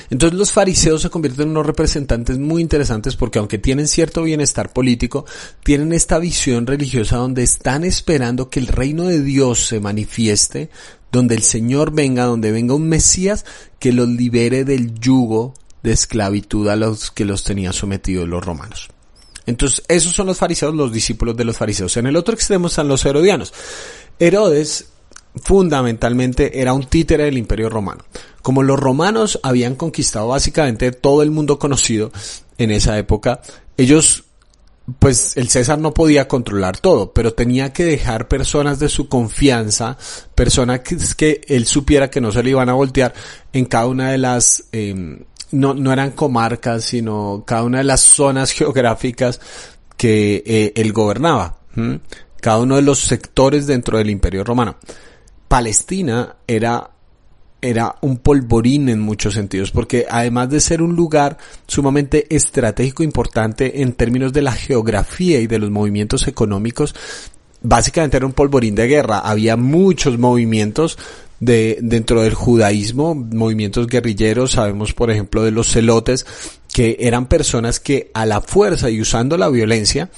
Entonces 0.08 0.38
los 0.38 0.52
fariseos 0.52 1.02
se 1.02 1.10
convierten 1.10 1.44
en 1.44 1.50
unos 1.50 1.66
representantes 1.66 2.38
muy 2.38 2.62
interesantes 2.62 3.16
porque 3.16 3.40
aunque 3.40 3.58
tienen 3.58 3.88
cierto 3.88 4.22
bienestar 4.22 4.72
político, 4.72 5.26
tienen 5.64 5.92
esta 5.92 6.18
visión 6.18 6.66
religiosa 6.66 7.16
donde 7.16 7.42
están 7.42 7.82
esperando 7.84 8.48
que 8.48 8.60
el 8.60 8.68
reino 8.68 9.04
de 9.04 9.20
Dios 9.22 9.66
se 9.66 9.80
manifieste, 9.80 10.70
donde 11.10 11.34
el 11.34 11.42
Señor 11.42 11.92
venga, 11.92 12.24
donde 12.24 12.52
venga 12.52 12.74
un 12.74 12.88
Mesías 12.88 13.44
que 13.80 13.92
los 13.92 14.08
libere 14.08 14.64
del 14.64 14.94
yugo 14.94 15.54
de 15.82 15.92
esclavitud 15.92 16.68
a 16.68 16.76
los 16.76 17.10
que 17.10 17.24
los 17.24 17.42
tenían 17.42 17.72
sometidos 17.72 18.28
los 18.28 18.44
romanos. 18.44 18.88
Entonces, 19.46 19.84
esos 19.88 20.12
son 20.12 20.26
los 20.26 20.38
fariseos, 20.38 20.74
los 20.74 20.92
discípulos 20.92 21.36
de 21.36 21.44
los 21.44 21.56
fariseos. 21.56 21.96
En 21.96 22.06
el 22.06 22.16
otro 22.16 22.34
extremo 22.34 22.66
están 22.66 22.88
los 22.88 23.04
herodianos. 23.04 23.54
Herodes 24.18 24.90
fundamentalmente 25.42 26.60
era 26.60 26.72
un 26.72 26.86
títere 26.86 27.24
del 27.24 27.38
imperio 27.38 27.68
romano. 27.68 28.04
Como 28.42 28.62
los 28.62 28.78
romanos 28.78 29.38
habían 29.42 29.74
conquistado 29.74 30.28
básicamente 30.28 30.92
todo 30.92 31.22
el 31.22 31.30
mundo 31.30 31.58
conocido 31.58 32.10
en 32.58 32.70
esa 32.70 32.98
época, 32.98 33.40
ellos 33.76 34.24
pues 35.00 35.36
el 35.36 35.48
César 35.48 35.80
no 35.80 35.92
podía 35.92 36.28
controlar 36.28 36.78
todo, 36.78 37.12
pero 37.12 37.34
tenía 37.34 37.72
que 37.72 37.84
dejar 37.84 38.28
personas 38.28 38.78
de 38.78 38.88
su 38.88 39.08
confianza, 39.08 39.98
personas 40.34 40.80
que, 40.80 41.40
él 41.48 41.66
supiera 41.66 42.08
que 42.08 42.20
no 42.20 42.30
se 42.30 42.42
le 42.42 42.50
iban 42.50 42.68
a 42.68 42.74
voltear 42.74 43.12
en 43.52 43.64
cada 43.64 43.86
una 43.88 44.10
de 44.12 44.18
las 44.18 44.64
em, 44.70 45.24
no, 45.52 45.74
no 45.74 45.92
eran 45.92 46.12
comarcas, 46.12 46.84
sino 46.84 47.44
cada 47.46 47.64
una 47.64 47.78
de 47.78 47.84
las 47.84 48.00
zonas 48.00 48.50
geográficas 48.52 49.40
que 49.96 50.42
eh, 50.46 50.72
él 50.76 50.92
gobernaba. 50.92 51.58
Cada 52.40 52.58
uno 52.58 52.76
de 52.76 52.82
los 52.82 53.00
sectores 53.00 53.66
dentro 53.66 53.98
del 53.98 54.10
Imperio 54.10 54.44
Romano. 54.44 54.76
Palestina 55.48 56.36
era 56.46 56.90
era 57.60 57.96
un 58.02 58.18
polvorín 58.18 58.88
en 58.88 59.00
muchos 59.00 59.34
sentidos, 59.34 59.70
porque 59.70 60.06
además 60.08 60.50
de 60.50 60.60
ser 60.60 60.82
un 60.82 60.94
lugar 60.94 61.38
sumamente 61.66 62.26
estratégico 62.34 63.02
importante 63.02 63.82
en 63.82 63.92
términos 63.94 64.32
de 64.32 64.42
la 64.42 64.52
geografía 64.52 65.40
y 65.40 65.46
de 65.46 65.58
los 65.58 65.70
movimientos 65.70 66.28
económicos, 66.28 66.94
básicamente 67.62 68.18
era 68.18 68.26
un 68.26 68.32
polvorín 68.32 68.74
de 68.74 68.86
guerra. 68.86 69.20
Había 69.20 69.56
muchos 69.56 70.18
movimientos 70.18 70.98
de, 71.40 71.78
dentro 71.82 72.22
del 72.22 72.34
judaísmo, 72.34 73.14
movimientos 73.14 73.86
guerrilleros, 73.86 74.52
sabemos 74.52 74.94
por 74.94 75.10
ejemplo 75.10 75.42
de 75.42 75.50
los 75.50 75.70
celotes, 75.70 76.26
que 76.72 76.96
eran 77.00 77.28
personas 77.28 77.80
que 77.80 78.10
a 78.14 78.26
la 78.26 78.40
fuerza 78.40 78.90
y 78.90 79.00
usando 79.00 79.36
la 79.36 79.48
violencia 79.48 80.10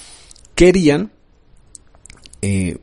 querían 0.54 1.12
eh, 2.42 2.78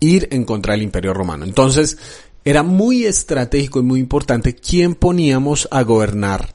ir 0.00 0.28
en 0.30 0.44
contra 0.44 0.72
del 0.72 0.82
imperio 0.82 1.14
romano. 1.14 1.44
Entonces, 1.44 1.98
era 2.44 2.62
muy 2.62 3.06
estratégico 3.06 3.80
y 3.80 3.84
muy 3.84 4.00
importante 4.00 4.54
quién 4.54 4.94
poníamos 4.94 5.66
a 5.70 5.82
gobernar 5.82 6.52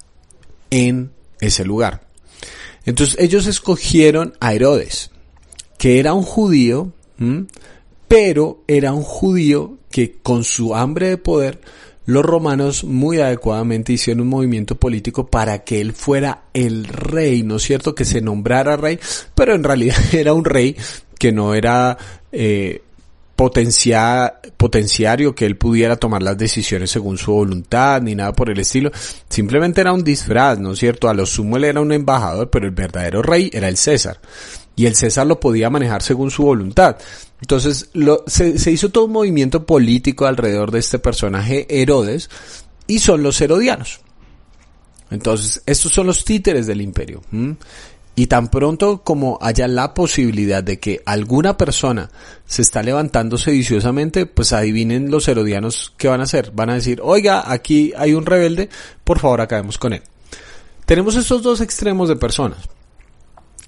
en 0.70 1.12
ese 1.42 1.66
lugar. 1.66 2.08
Entonces 2.86 3.18
ellos 3.20 3.48
escogieron 3.48 4.34
a 4.40 4.54
Herodes, 4.54 5.12
que 5.78 6.00
era 6.00 6.14
un 6.14 6.24
judío, 6.24 6.94
pero 8.08 8.64
era 8.68 8.94
un 8.94 9.04
judío 9.04 9.79
que 9.92 10.18
con 10.22 10.44
su 10.44 10.76
hambre 10.76 11.10
de 11.10 11.18
poder, 11.18 11.60
los 12.06 12.26
romanos 12.26 12.84
muy 12.84 13.20
adecuadamente 13.20 13.94
hicieron 13.94 14.22
un 14.22 14.30
movimiento 14.30 14.76
político 14.76 15.28
para 15.28 15.64
que 15.64 15.80
él 15.80 15.94
fuera 15.94 16.46
el 16.54 16.86
rey, 16.86 17.44
¿no 17.44 17.58
es 17.58 17.64
cierto? 17.64 17.94
Que 17.94 18.06
se 18.06 18.20
nombrara 18.22 18.78
rey, 18.78 19.00
pero 19.36 19.54
en 19.54 19.64
realidad 19.64 19.98
era 20.14 20.34
un 20.34 20.46
rey 20.46 20.76
que 21.20 21.32
no 21.32 21.54
era 21.54 21.98
eh, 22.32 22.82
potencia, 23.36 24.40
potenciario 24.58 25.36
que 25.36 25.46
él 25.46 25.56
pudiera 25.56 25.96
tomar 25.98 26.24
las 26.24 26.38
decisiones 26.38 26.92
según 26.92 27.18
su 27.18 27.32
voluntad 27.32 28.02
ni 28.02 28.16
nada 28.16 28.34
por 28.34 28.50
el 28.50 28.60
estilo. 28.60 28.92
Simplemente 29.30 29.80
era 29.80 29.94
un 29.94 30.04
disfraz, 30.04 30.60
¿no 30.60 30.74
es 30.74 30.80
cierto? 30.80 31.10
A 31.10 31.14
lo 31.14 31.26
sumo 31.26 31.58
él 31.58 31.66
era 31.66 31.80
un 31.80 31.92
embajador, 31.92 32.50
pero 32.50 32.66
el 32.66 32.72
verdadero 32.72 33.22
rey 33.22 33.50
era 33.54 33.70
el 33.70 33.78
César. 33.78 34.20
Y 34.80 34.86
el 34.86 34.96
César 34.96 35.28
lo 35.28 35.42
podía 35.42 35.70
manejar 35.70 36.02
según 36.02 36.32
su 36.32 36.44
voluntad. 36.44 36.96
Entonces 37.42 37.90
se 38.28 38.72
hizo 38.72 38.88
todo 38.88 39.08
un 39.08 39.12
movimiento 39.12 39.66
político 39.66 40.26
alrededor 40.26 40.72
de 40.72 40.80
este 40.80 41.00
personaje 41.00 41.68
Herodes 41.70 42.30
y 42.88 43.00
son 43.00 43.22
los 43.22 43.42
herodianos. 43.42 44.00
Entonces, 45.12 45.62
estos 45.66 45.92
son 45.92 46.08
los 46.08 46.24
títeres 46.24 46.66
del 46.66 46.80
imperio. 46.80 47.22
Y 48.16 48.28
tan 48.28 48.48
pronto 48.48 49.04
como 49.04 49.38
haya 49.42 49.68
la 49.68 49.94
posibilidad 49.94 50.64
de 50.64 50.80
que 50.80 51.02
alguna 51.06 51.58
persona 51.58 52.10
se 52.46 52.62
está 52.62 52.82
levantando 52.82 53.38
sediciosamente, 53.38 54.28
pues 54.28 54.54
adivinen 54.54 55.12
los 55.12 55.28
herodianos 55.28 55.94
qué 55.98 56.08
van 56.08 56.22
a 56.22 56.24
hacer. 56.24 56.52
Van 56.54 56.70
a 56.70 56.76
decir, 56.76 57.02
oiga, 57.04 57.52
aquí 57.52 57.92
hay 57.98 58.14
un 58.14 58.26
rebelde, 58.26 58.70
por 59.04 59.20
favor 59.20 59.42
acabemos 59.42 59.78
con 59.78 59.92
él. 59.92 60.04
Tenemos 60.86 61.18
estos 61.18 61.44
dos 61.44 61.60
extremos 61.60 62.08
de 62.08 62.16
personas, 62.16 62.60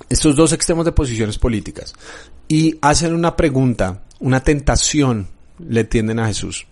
estos 0.10 0.36
dos 0.36 0.54
extremos 0.54 0.86
de 0.86 0.92
posiciones 0.92 1.38
políticas, 1.38 1.94
y 2.48 2.78
hacen 2.82 3.14
una 3.14 3.36
pregunta, 3.36 4.04
una 4.20 4.44
tentación 4.44 5.28
le 5.60 5.84
tienden 5.84 6.20
a 6.20 6.28
Jesús. 6.28 6.68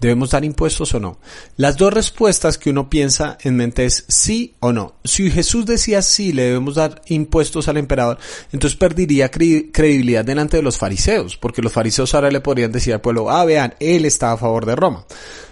¿Debemos 0.00 0.30
dar 0.30 0.44
impuestos 0.44 0.94
o 0.94 1.00
no? 1.00 1.18
Las 1.56 1.76
dos 1.76 1.92
respuestas 1.92 2.56
que 2.56 2.70
uno 2.70 2.88
piensa 2.88 3.36
en 3.40 3.56
mente 3.56 3.84
es 3.84 4.04
sí 4.06 4.54
o 4.60 4.72
no. 4.72 4.94
Si 5.02 5.28
Jesús 5.28 5.66
decía 5.66 6.02
sí, 6.02 6.32
le 6.32 6.44
debemos 6.44 6.76
dar 6.76 7.02
impuestos 7.06 7.66
al 7.66 7.78
emperador, 7.78 8.18
entonces 8.52 8.78
perdería 8.78 9.28
credibilidad 9.28 10.24
delante 10.24 10.56
de 10.56 10.62
los 10.62 10.78
fariseos, 10.78 11.36
porque 11.36 11.62
los 11.62 11.72
fariseos 11.72 12.14
ahora 12.14 12.30
le 12.30 12.40
podrían 12.40 12.70
decir 12.70 12.94
al 12.94 13.00
pueblo, 13.00 13.28
ah, 13.28 13.44
vean, 13.44 13.74
él 13.80 14.04
está 14.04 14.30
a 14.30 14.36
favor 14.36 14.66
de 14.66 14.76
Roma. 14.76 15.04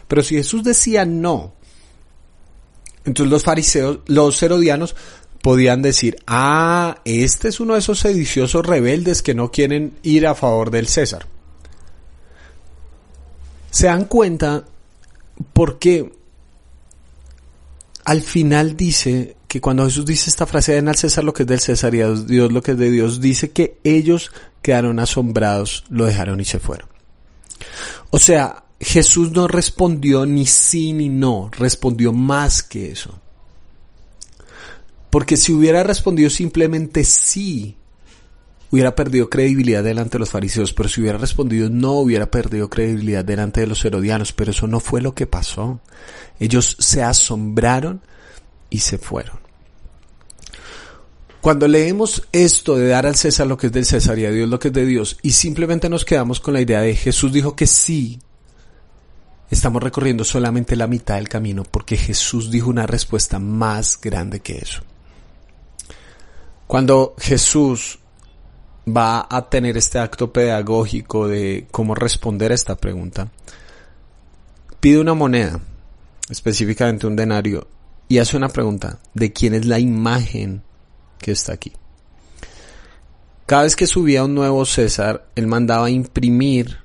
Pero 0.06 0.22
si 0.22 0.36
Jesús 0.36 0.62
decía 0.62 1.04
no, 1.04 1.54
entonces 3.04 3.30
los 3.30 3.42
fariseos, 3.42 3.98
los 4.06 4.40
herodianos, 4.42 4.94
podían 5.46 5.80
decir, 5.80 6.16
ah, 6.26 6.98
este 7.04 7.50
es 7.50 7.60
uno 7.60 7.74
de 7.74 7.78
esos 7.78 8.00
sediciosos 8.00 8.66
rebeldes 8.66 9.22
que 9.22 9.32
no 9.32 9.52
quieren 9.52 9.92
ir 10.02 10.26
a 10.26 10.34
favor 10.34 10.72
del 10.72 10.88
César 10.88 11.28
se 13.76 13.88
dan 13.88 14.06
cuenta 14.06 14.64
porque 15.52 16.10
al 18.06 18.22
final 18.22 18.74
dice 18.74 19.36
que 19.46 19.60
cuando 19.60 19.84
Jesús 19.84 20.06
dice 20.06 20.30
esta 20.30 20.46
frase, 20.46 20.72
den 20.72 20.88
al 20.88 20.96
César 20.96 21.24
lo 21.24 21.34
que 21.34 21.42
es 21.42 21.46
del 21.46 21.60
César 21.60 21.94
y 21.94 22.00
a 22.00 22.10
Dios 22.10 22.50
lo 22.50 22.62
que 22.62 22.70
es 22.70 22.78
de 22.78 22.90
Dios, 22.90 23.20
dice 23.20 23.50
que 23.50 23.78
ellos 23.84 24.32
quedaron 24.62 24.98
asombrados, 24.98 25.84
lo 25.90 26.06
dejaron 26.06 26.40
y 26.40 26.46
se 26.46 26.58
fueron. 26.58 26.88
O 28.08 28.18
sea, 28.18 28.64
Jesús 28.80 29.32
no 29.32 29.46
respondió 29.46 30.24
ni 30.24 30.46
sí 30.46 30.94
ni 30.94 31.10
no, 31.10 31.50
respondió 31.52 32.14
más 32.14 32.62
que 32.62 32.90
eso. 32.92 33.20
Porque 35.16 35.38
si 35.38 35.50
hubiera 35.50 35.82
respondido 35.82 36.28
simplemente 36.28 37.02
sí, 37.02 37.74
hubiera 38.70 38.94
perdido 38.94 39.30
credibilidad 39.30 39.82
delante 39.82 40.16
de 40.16 40.18
los 40.18 40.28
fariseos, 40.28 40.74
pero 40.74 40.90
si 40.90 41.00
hubiera 41.00 41.16
respondido 41.16 41.70
no 41.70 41.92
hubiera 41.92 42.30
perdido 42.30 42.68
credibilidad 42.68 43.24
delante 43.24 43.62
de 43.62 43.66
los 43.66 43.82
herodianos, 43.82 44.34
pero 44.34 44.50
eso 44.50 44.66
no 44.66 44.78
fue 44.78 45.00
lo 45.00 45.14
que 45.14 45.26
pasó. 45.26 45.80
Ellos 46.38 46.76
se 46.80 47.02
asombraron 47.02 48.02
y 48.68 48.80
se 48.80 48.98
fueron. 48.98 49.38
Cuando 51.40 51.66
leemos 51.66 52.28
esto 52.32 52.76
de 52.76 52.88
dar 52.88 53.06
al 53.06 53.16
César 53.16 53.46
lo 53.46 53.56
que 53.56 53.68
es 53.68 53.72
del 53.72 53.86
César 53.86 54.18
y 54.18 54.26
a 54.26 54.30
Dios 54.30 54.50
lo 54.50 54.58
que 54.58 54.68
es 54.68 54.74
de 54.74 54.84
Dios, 54.84 55.16
y 55.22 55.30
simplemente 55.30 55.88
nos 55.88 56.04
quedamos 56.04 56.40
con 56.40 56.52
la 56.52 56.60
idea 56.60 56.82
de 56.82 56.94
Jesús 56.94 57.32
dijo 57.32 57.56
que 57.56 57.66
sí, 57.66 58.18
estamos 59.50 59.82
recorriendo 59.82 60.24
solamente 60.24 60.76
la 60.76 60.86
mitad 60.86 61.14
del 61.14 61.30
camino 61.30 61.62
porque 61.62 61.96
Jesús 61.96 62.50
dijo 62.50 62.68
una 62.68 62.86
respuesta 62.86 63.38
más 63.38 63.98
grande 63.98 64.40
que 64.40 64.58
eso. 64.58 64.82
Cuando 66.66 67.14
Jesús 67.18 68.00
va 68.88 69.26
a 69.30 69.48
tener 69.48 69.76
este 69.76 69.98
acto 69.98 70.32
pedagógico 70.32 71.28
de 71.28 71.68
cómo 71.70 71.94
responder 71.94 72.50
a 72.50 72.56
esta 72.56 72.76
pregunta, 72.76 73.28
pide 74.80 75.00
una 75.00 75.14
moneda, 75.14 75.60
específicamente 76.28 77.06
un 77.06 77.14
denario, 77.14 77.68
y 78.08 78.18
hace 78.18 78.36
una 78.36 78.48
pregunta 78.48 78.98
de 79.14 79.32
quién 79.32 79.54
es 79.54 79.66
la 79.66 79.78
imagen 79.78 80.62
que 81.18 81.32
está 81.32 81.52
aquí. 81.52 81.72
Cada 83.46 83.62
vez 83.62 83.76
que 83.76 83.86
subía 83.86 84.24
un 84.24 84.34
nuevo 84.34 84.64
César, 84.64 85.28
él 85.36 85.46
mandaba 85.46 85.88
imprimir 85.88 86.78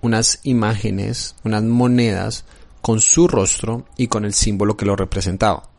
unas 0.00 0.40
imágenes, 0.42 1.36
unas 1.44 1.62
monedas 1.62 2.44
con 2.82 3.00
su 3.00 3.28
rostro 3.28 3.86
y 3.96 4.08
con 4.08 4.24
el 4.24 4.34
símbolo 4.34 4.76
que 4.76 4.86
lo 4.86 4.96
representaba. 4.96 5.70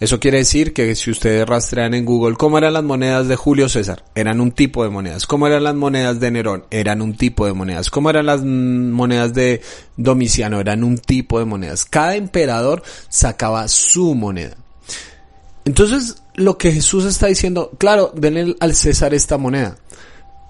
Eso 0.00 0.18
quiere 0.18 0.38
decir 0.38 0.72
que 0.72 0.94
si 0.96 1.12
ustedes 1.12 1.46
rastrean 1.46 1.94
en 1.94 2.04
Google 2.04 2.36
cómo 2.36 2.58
eran 2.58 2.72
las 2.72 2.82
monedas 2.82 3.28
de 3.28 3.36
Julio 3.36 3.68
César, 3.68 4.04
eran 4.16 4.40
un 4.40 4.50
tipo 4.50 4.82
de 4.82 4.90
monedas. 4.90 5.26
Cómo 5.26 5.46
eran 5.46 5.62
las 5.62 5.76
monedas 5.76 6.18
de 6.18 6.30
Nerón, 6.32 6.64
eran 6.70 7.02
un 7.02 7.16
tipo 7.16 7.46
de 7.46 7.52
monedas. 7.52 7.88
Cómo 7.88 8.10
eran 8.10 8.26
las 8.26 8.42
monedas 8.42 9.32
de 9.32 9.60
Domiciano, 9.96 10.58
eran 10.58 10.82
un 10.82 10.98
tipo 10.98 11.38
de 11.38 11.44
monedas. 11.44 11.84
Cada 11.84 12.16
emperador 12.16 12.82
sacaba 13.08 13.68
su 13.68 14.14
moneda. 14.16 14.56
Entonces, 15.64 16.16
lo 16.34 16.58
que 16.58 16.72
Jesús 16.72 17.04
está 17.04 17.28
diciendo, 17.28 17.70
claro, 17.78 18.12
denle 18.14 18.56
al 18.58 18.74
César 18.74 19.14
esta 19.14 19.38
moneda. 19.38 19.76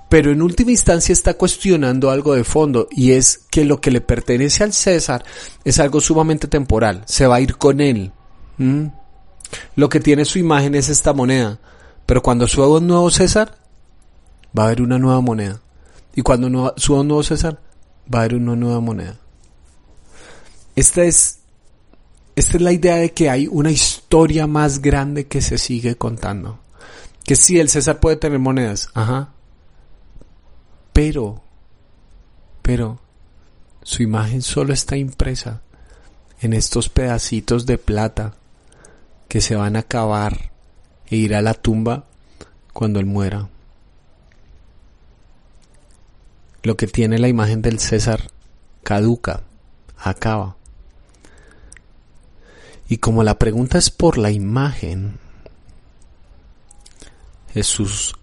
Pero 0.09 0.31
en 0.31 0.43
última 0.43 0.71
instancia 0.71 1.13
está 1.13 1.35
cuestionando 1.35 2.11
algo 2.11 2.35
de 2.35 2.45
fondo 2.45 2.87
y 2.91 3.13
es 3.13 3.41
que 3.51 3.65
lo 3.65 3.81
que 3.81 3.91
le 3.91 4.03
pertenece 4.03 4.63
al 4.63 4.75
César 4.75 5.25
es 5.65 5.79
algo 5.79 6.01
sumamente 6.01 6.49
temporal. 6.49 7.03
Se 7.07 7.27
va 7.27 7.37
a 7.37 7.41
ir 7.41 7.57
con 7.57 7.81
él. 7.81 8.13
Lo 9.77 9.89
que 9.89 10.01
tiene 10.01 10.25
su 10.25 10.39
imagen 10.39 10.75
es 10.75 10.89
esta 10.89 11.13
moneda. 11.13 11.59
Pero 12.07 12.23
cuando 12.23 12.47
suba 12.47 12.69
un 12.69 12.87
nuevo 12.87 13.11
César, 13.11 13.59
va 14.57 14.65
a 14.65 14.67
haber 14.67 14.83
una 14.83 14.99
nueva 14.99 15.21
moneda. 15.21 15.61
Y 16.15 16.23
cuando 16.23 16.75
suba 16.77 17.01
un 17.01 17.09
nuevo 17.09 17.23
César, 17.23 17.61
va 18.13 18.21
a 18.21 18.23
haber 18.23 18.35
una 18.37 18.57
nueva 18.57 18.81
moneda. 18.81 19.17
Esta 20.75 21.05
es, 21.05 21.41
esta 22.37 22.57
es 22.57 22.63
la 22.63 22.73
idea 22.73 22.97
de 22.97 23.13
que 23.13 23.31
hay 23.31 23.47
una 23.51 23.71
historia 23.71 24.47
más 24.47 24.81
grande 24.81 25.27
que 25.27 25.41
se 25.41 25.59
sigue 25.59 25.97
contando. 25.97 26.61
Que 27.25 27.37
sí, 27.37 27.61
el 27.61 27.69
César 27.69 28.01
puede 28.01 28.17
tener 28.17 28.39
monedas, 28.39 28.89
ajá. 28.95 29.33
Pero, 30.93 31.43
pero, 32.61 33.01
su 33.83 34.03
imagen 34.03 34.43
solo 34.43 34.73
está 34.75 34.97
impresa 34.97 35.63
en 36.41 36.53
estos 36.53 36.89
pedacitos 36.89 37.65
de 37.65 37.79
plata 37.79 38.35
que 39.33 39.41
se 39.41 39.57
van 39.57 39.77
a 39.77 39.79
acabar 39.79 40.53
e 41.07 41.17
ir 41.17 41.35
a 41.35 41.41
la 41.41 41.55
tumba 41.55 42.05
cuando 42.75 43.01
él 43.01 43.07
muera. 43.07 43.49
Lo 46.63 46.77
que 46.77 46.87
tiene 46.87 47.19
la 47.19 47.29
imagen 47.29 47.63
del 47.63 47.79
César 47.79 48.31
caduca, 48.83 49.41
acaba. 49.97 50.57
Y 52.91 52.99
como 52.99 53.25
la 53.25 53.39
pregunta 53.39 53.79
es 53.79 53.89
por 53.89 54.19
la 54.19 54.31
imagen, 54.31 55.19
Jesús, 57.55 58.15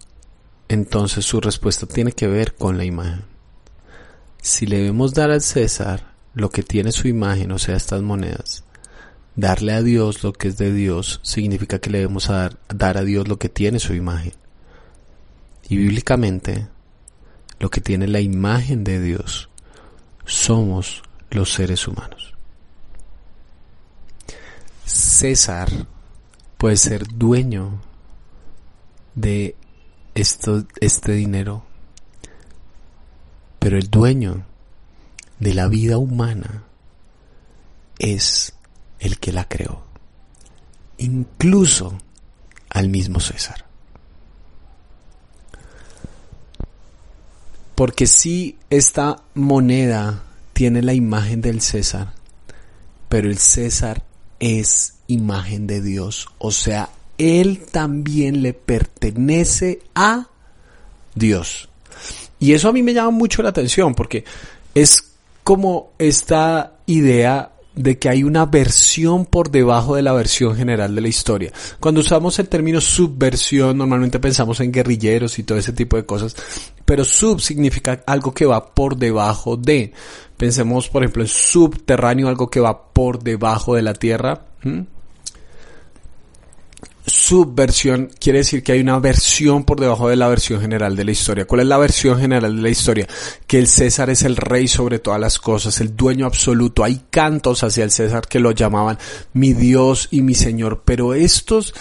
entonces 0.68 1.26
su 1.26 1.42
respuesta 1.42 1.88
tiene 1.88 2.12
que 2.12 2.28
ver 2.28 2.54
con 2.54 2.78
la 2.78 2.86
imagen. 2.86 3.26
Si 4.44 4.68
le 4.68 4.78
debemos 4.78 5.16
dar 5.16 5.32
al 5.32 5.42
César 5.42 6.14
lo 6.36 6.52
que 6.52 6.62
tiene 6.62 6.92
su 6.92 7.08
imagen, 7.08 7.52
o 7.52 7.58
sea, 7.58 7.78
estas 7.78 8.04
monedas, 8.04 8.64
darle 9.36 9.74
a 9.74 9.82
Dios 9.82 10.24
lo 10.24 10.34
que 10.34 10.50
es 10.50 10.58
de 10.58 10.74
Dios, 10.74 11.20
significa 11.24 11.80
que 11.80 11.90
le 11.90 12.00
debemos 12.00 12.28
dar, 12.28 12.60
dar 12.68 12.98
a 12.98 13.04
Dios 13.04 13.28
lo 13.28 13.38
que 13.38 13.50
tiene 13.50 13.80
su 13.80 13.94
imagen. 13.94 14.34
Y 15.70 15.78
bíblicamente, 15.78 16.68
lo 17.60 17.70
que 17.70 17.82
tiene 17.82 18.08
la 18.08 18.22
imagen 18.22 18.84
de 18.84 19.02
Dios 19.02 19.50
somos 20.26 21.04
los 21.30 21.54
seres 21.54 21.88
humanos. 21.88 22.34
César 24.86 25.70
puede 26.58 26.78
ser 26.78 27.08
dueño 27.08 27.82
de 29.16 29.56
esto, 30.16 30.66
este 30.80 31.14
dinero, 31.14 31.64
pero 33.60 33.78
el 33.78 33.90
dueño 33.90 34.46
de 35.40 35.54
la 35.54 35.68
vida 35.68 35.98
humana 35.98 36.64
es 38.00 38.54
el 39.00 39.20
que 39.20 39.32
la 39.32 39.48
creó, 39.48 39.84
incluso 40.98 41.98
al 42.70 42.90
mismo 42.90 43.20
César. 43.20 43.66
Porque 47.76 48.08
si 48.08 48.58
esta 48.70 49.24
moneda 49.36 50.24
tiene 50.54 50.82
la 50.82 50.94
imagen 50.94 51.42
del 51.42 51.62
César, 51.62 52.14
pero 53.08 53.30
el 53.30 53.38
César 53.38 54.04
es 54.40 54.96
imagen 55.08 55.66
de 55.66 55.82
Dios, 55.82 56.28
o 56.38 56.52
sea, 56.52 56.90
él 57.18 57.66
también 57.72 58.42
le 58.42 58.54
pertenece 58.54 59.82
a 59.96 60.28
Dios. 61.16 61.70
Y 62.40 62.54
eso 62.54 62.70
a 62.70 62.74
mí 62.74 62.82
me 62.82 62.94
llama 62.94 63.12
mucho 63.12 63.44
la 63.44 63.50
atención 63.50 63.94
porque 63.94 64.24
es 64.74 65.04
como 65.44 65.92
esta 66.00 66.74
idea 66.86 67.52
de 67.76 67.98
que 67.98 68.10
hay 68.10 68.24
una 68.24 68.46
versión 68.46 69.26
por 69.26 69.52
debajo 69.52 69.96
de 69.96 70.02
la 70.02 70.14
versión 70.14 70.56
general 70.56 70.96
de 70.96 71.02
la 71.02 71.08
historia. 71.08 71.52
Cuando 71.80 72.02
usamos 72.02 72.38
el 72.40 72.50
término 72.50 72.82
subversión, 72.82 73.78
normalmente 73.78 74.20
pensamos 74.20 74.60
en 74.60 74.72
guerrilleros 74.72 75.40
y 75.40 75.44
todo 75.44 75.58
ese 75.58 75.74
tipo 75.74 75.96
de 75.96 76.06
cosas, 76.06 76.36
pero 76.86 77.06
sub 77.06 77.40
significa 77.40 78.04
algo 78.06 78.34
que 78.34 78.46
va 78.46 78.74
por 78.74 78.98
debajo 78.98 79.56
de. 79.56 79.94
Pensemos, 80.38 80.90
por 80.90 81.04
ejemplo, 81.04 81.24
en 81.24 81.28
subterráneo, 81.28 82.28
algo 82.28 82.50
que 82.50 82.60
va 82.60 82.92
por 82.92 83.22
debajo 83.22 83.76
de 83.76 83.82
la 83.82 83.94
tierra 83.94 84.46
subversión 87.10 88.12
quiere 88.20 88.40
decir 88.40 88.64
que 88.64 88.72
hay 88.72 88.80
una 88.80 89.00
versión 89.00 89.64
por 89.64 89.80
debajo 89.80 90.10
de 90.10 90.16
la 90.16 90.28
versión 90.28 90.62
general 90.62 90.96
de 90.96 91.04
la 91.04 91.12
historia. 91.12 91.46
¿Cuál 91.46 91.62
es 91.62 91.68
la 91.68 91.78
versión 91.78 92.20
general 92.20 92.56
de 92.56 92.62
la 92.62 92.70
historia? 92.70 93.08
Que 93.48 93.60
el 93.60 93.68
César 93.68 94.10
es 94.10 94.24
el 94.24 94.36
rey 94.36 94.68
sobre 94.68 95.00
todas 95.00 95.20
las 95.20 95.40
cosas, 95.40 95.82
el 95.82 95.96
dueño 95.96 96.26
absoluto. 96.26 96.84
Hay 96.84 97.02
cantos 97.10 97.64
hacia 97.64 97.84
el 97.84 97.92
César 97.92 98.28
que 98.28 98.40
lo 98.40 98.52
llamaban 98.52 98.98
mi 99.34 99.54
Dios 99.54 100.08
y 100.12 100.22
mi 100.22 100.36
Señor, 100.36 100.84
pero 100.86 101.14
estos 101.14 101.74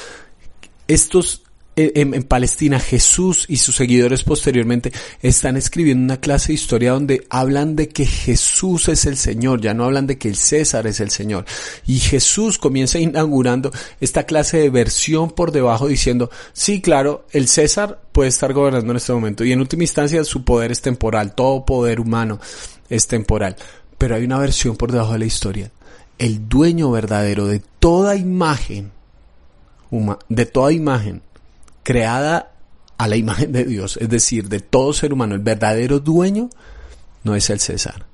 estos 0.89 1.43
en, 1.79 2.25
Palestina, 2.25 2.81
Jesús 2.81 3.47
y 3.49 3.59
sus 3.59 3.77
seguidores 3.77 4.25
posteriormente 4.25 4.93
están 5.23 5.57
escribiendo 5.57 6.03
una 6.03 6.21
clase 6.21 6.49
de 6.49 6.55
historia 6.55 6.91
donde 6.91 7.25
hablan 7.31 7.77
de 7.77 7.89
que 7.89 8.05
Jesús 8.05 8.89
es 8.89 9.07
el 9.07 9.17
Señor, 9.17 9.61
ya 9.61 9.75
no 9.75 9.85
hablan 9.85 10.09
de 10.09 10.19
que 10.19 10.29
el 10.29 10.35
César 10.35 10.89
es 10.89 10.99
el 10.99 11.11
Señor. 11.11 11.45
Y 11.87 12.01
Jesús 12.01 12.59
comienza 12.59 12.99
inaugurando 12.99 13.71
esta 14.01 14.25
clase 14.25 14.59
de 14.59 14.71
versión 14.71 15.31
por 15.31 15.53
debajo 15.53 15.87
diciendo, 15.87 16.31
sí, 16.53 16.81
claro, 16.81 17.27
el 17.31 17.47
César 17.47 18.01
puede 18.11 18.31
estar 18.31 18.53
gobernando 18.53 18.91
en 18.91 18.97
este 18.97 19.13
momento 19.13 19.45
y 19.45 19.53
en 19.53 19.61
última 19.61 19.85
instancia 19.85 20.25
su 20.25 20.43
poder 20.43 20.73
es 20.73 20.81
temporal, 20.81 21.37
todo 21.37 21.65
poder 21.65 22.01
humano 22.01 22.41
es 22.91 23.07
temporal. 23.07 23.55
Pero 23.99 24.17
hay 24.17 24.25
una 24.25 24.39
versión 24.39 24.77
por 24.77 24.91
debajo 24.91 25.13
de 25.13 25.21
la 25.21 25.27
historia. 25.27 25.71
El 26.19 26.49
dueño 26.49 26.91
verdadero 26.91 27.47
de 27.47 27.63
toda 27.79 28.17
imagen, 28.17 28.91
de 30.29 30.47
toda 30.47 30.73
imagen, 30.73 31.23
creada 31.89 32.53
a 32.99 33.09
la 33.09 33.17
imagen 33.17 33.51
de 33.51 33.65
Dios, 33.65 33.97
es 33.97 34.11
decir, 34.11 34.51
de 34.51 34.61
todo 34.61 34.93
ser 34.93 35.15
humano, 35.15 35.35
el 35.35 35.41
verdadero 35.41 36.01
dueño 36.01 36.51
no 37.25 37.35
es 37.35 37.49
el 37.49 37.61
César, 37.61 38.05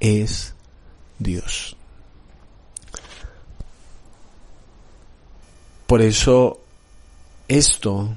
es 0.00 0.54
Dios. 1.20 1.76
Por 5.86 6.02
eso 6.02 6.60
esto 7.46 8.16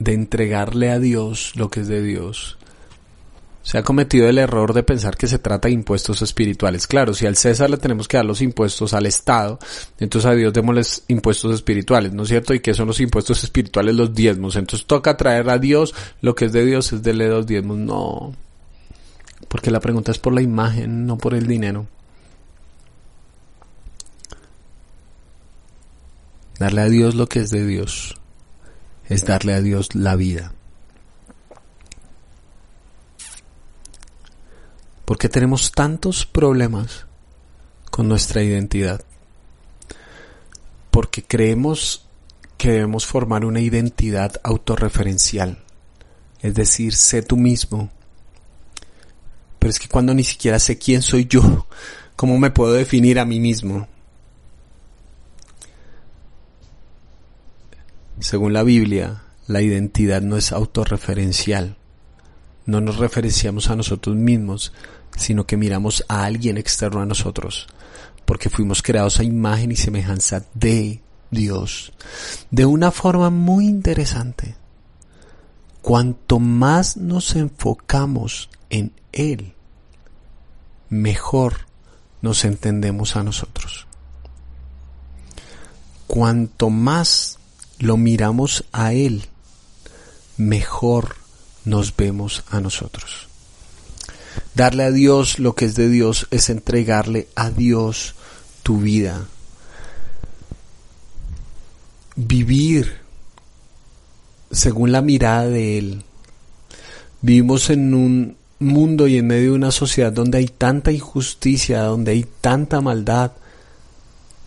de 0.00 0.12
entregarle 0.12 0.90
a 0.90 0.98
Dios 0.98 1.52
lo 1.54 1.70
que 1.70 1.82
es 1.82 1.86
de 1.86 2.02
Dios 2.02 2.58
se 3.66 3.78
ha 3.78 3.82
cometido 3.82 4.28
el 4.28 4.38
error 4.38 4.72
de 4.74 4.84
pensar 4.84 5.16
que 5.16 5.26
se 5.26 5.40
trata 5.40 5.66
de 5.66 5.74
impuestos 5.74 6.22
espirituales. 6.22 6.86
Claro, 6.86 7.14
si 7.14 7.26
al 7.26 7.34
César 7.34 7.68
le 7.68 7.78
tenemos 7.78 8.06
que 8.06 8.16
dar 8.16 8.24
los 8.24 8.40
impuestos 8.40 8.94
al 8.94 9.06
Estado, 9.06 9.58
entonces 9.98 10.30
a 10.30 10.34
Dios 10.34 10.52
démosles 10.52 11.02
impuestos 11.08 11.52
espirituales, 11.52 12.12
¿no 12.12 12.22
es 12.22 12.28
cierto? 12.28 12.54
¿Y 12.54 12.60
qué 12.60 12.74
son 12.74 12.86
los 12.86 13.00
impuestos 13.00 13.42
espirituales? 13.42 13.96
Los 13.96 14.14
diezmos. 14.14 14.54
Entonces 14.54 14.86
toca 14.86 15.16
traer 15.16 15.50
a 15.50 15.58
Dios 15.58 15.96
lo 16.20 16.36
que 16.36 16.44
es 16.44 16.52
de 16.52 16.64
Dios, 16.64 16.92
es 16.92 17.02
de 17.02 17.12
los 17.12 17.44
diezmos. 17.44 17.78
No. 17.78 18.36
Porque 19.48 19.72
la 19.72 19.80
pregunta 19.80 20.12
es 20.12 20.18
por 20.20 20.32
la 20.32 20.42
imagen, 20.42 21.04
no 21.04 21.18
por 21.18 21.34
el 21.34 21.48
dinero. 21.48 21.88
Darle 26.60 26.82
a 26.82 26.88
Dios 26.88 27.16
lo 27.16 27.26
que 27.26 27.40
es 27.40 27.50
de 27.50 27.66
Dios 27.66 28.14
es 29.08 29.24
darle 29.24 29.54
a 29.54 29.60
Dios 29.60 29.96
la 29.96 30.14
vida. 30.14 30.52
¿Por 35.06 35.18
qué 35.18 35.28
tenemos 35.28 35.70
tantos 35.70 36.26
problemas 36.26 37.06
con 37.92 38.08
nuestra 38.08 38.42
identidad? 38.42 39.04
Porque 40.90 41.22
creemos 41.22 42.06
que 42.58 42.72
debemos 42.72 43.06
formar 43.06 43.44
una 43.44 43.60
identidad 43.60 44.40
autorreferencial, 44.42 45.62
es 46.40 46.54
decir, 46.54 46.92
sé 46.92 47.22
tú 47.22 47.36
mismo. 47.36 47.88
Pero 49.60 49.70
es 49.70 49.78
que 49.78 49.88
cuando 49.88 50.12
ni 50.12 50.24
siquiera 50.24 50.58
sé 50.58 50.76
quién 50.76 51.02
soy 51.02 51.26
yo, 51.26 51.68
¿cómo 52.16 52.36
me 52.36 52.50
puedo 52.50 52.72
definir 52.72 53.20
a 53.20 53.24
mí 53.24 53.38
mismo? 53.38 53.86
Según 58.18 58.52
la 58.52 58.64
Biblia, 58.64 59.22
la 59.46 59.62
identidad 59.62 60.20
no 60.20 60.36
es 60.36 60.50
autorreferencial. 60.50 61.76
No 62.64 62.80
nos 62.80 62.96
referenciamos 62.96 63.70
a 63.70 63.76
nosotros 63.76 64.16
mismos, 64.16 64.72
sino 65.16 65.46
que 65.46 65.56
miramos 65.56 66.04
a 66.08 66.24
alguien 66.24 66.58
externo 66.58 67.00
a 67.00 67.06
nosotros, 67.06 67.66
porque 68.24 68.50
fuimos 68.50 68.82
creados 68.82 69.18
a 69.18 69.24
imagen 69.24 69.72
y 69.72 69.76
semejanza 69.76 70.44
de 70.54 71.00
Dios, 71.30 71.92
de 72.50 72.66
una 72.66 72.90
forma 72.90 73.30
muy 73.30 73.66
interesante. 73.66 74.54
Cuanto 75.82 76.38
más 76.38 76.96
nos 76.96 77.34
enfocamos 77.36 78.50
en 78.70 78.92
Él, 79.12 79.54
mejor 80.88 81.66
nos 82.22 82.44
entendemos 82.44 83.16
a 83.16 83.22
nosotros. 83.22 83.86
Cuanto 86.06 86.70
más 86.70 87.38
lo 87.78 87.96
miramos 87.96 88.64
a 88.72 88.92
Él, 88.92 89.26
mejor 90.36 91.16
nos 91.64 91.94
vemos 91.96 92.44
a 92.50 92.60
nosotros. 92.60 93.25
Darle 94.56 94.84
a 94.84 94.90
Dios 94.90 95.38
lo 95.38 95.54
que 95.54 95.66
es 95.66 95.74
de 95.74 95.90
Dios 95.90 96.28
es 96.30 96.48
entregarle 96.48 97.28
a 97.34 97.50
Dios 97.50 98.14
tu 98.62 98.80
vida. 98.80 99.26
Vivir 102.14 103.00
según 104.50 104.92
la 104.92 105.02
mirada 105.02 105.46
de 105.46 105.76
Él. 105.76 106.02
Vivimos 107.20 107.68
en 107.68 107.92
un 107.92 108.36
mundo 108.58 109.06
y 109.06 109.18
en 109.18 109.26
medio 109.26 109.50
de 109.50 109.56
una 109.56 109.70
sociedad 109.70 110.10
donde 110.10 110.38
hay 110.38 110.46
tanta 110.46 110.90
injusticia, 110.90 111.82
donde 111.82 112.12
hay 112.12 112.26
tanta 112.40 112.80
maldad, 112.80 113.32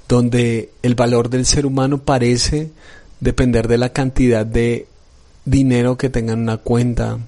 donde 0.07 0.71
el 0.81 0.95
valor 0.95 1.29
del 1.29 1.45
ser 1.45 1.67
humano 1.67 1.99
parece 1.99 2.71
depender 3.19 3.67
de 3.67 3.77
la 3.77 3.89
cantidad 3.89 4.43
de 4.43 4.87
dinero 5.45 5.99
que 5.99 6.09
tenga 6.09 6.33
en 6.33 6.39
una 6.39 6.57
cuenta, 6.57 7.19